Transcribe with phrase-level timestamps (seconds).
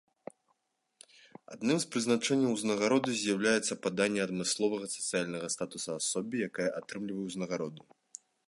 [1.55, 7.83] Адным з прызначэнняў узнагароды з'яўляецца паданне адмысловага сацыяльнага статусу асобе, якая атрымлівае ўзнагароду.